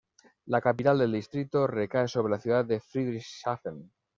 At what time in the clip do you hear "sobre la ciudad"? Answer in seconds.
2.07-2.65